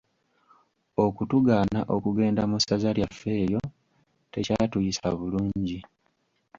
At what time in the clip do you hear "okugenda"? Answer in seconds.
1.95-2.41